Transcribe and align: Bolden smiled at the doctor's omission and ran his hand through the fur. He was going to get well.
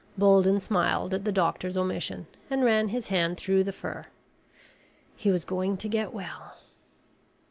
Bolden 0.17 0.59
smiled 0.59 1.13
at 1.13 1.25
the 1.25 1.31
doctor's 1.31 1.77
omission 1.77 2.25
and 2.49 2.65
ran 2.65 2.87
his 2.87 3.09
hand 3.09 3.37
through 3.37 3.63
the 3.63 3.71
fur. 3.71 4.07
He 5.15 5.29
was 5.29 5.45
going 5.45 5.77
to 5.77 5.87
get 5.87 6.11
well. 6.11 6.55